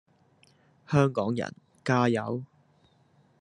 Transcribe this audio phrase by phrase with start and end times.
[0.89, 1.53] 香港人
[1.85, 2.43] 加油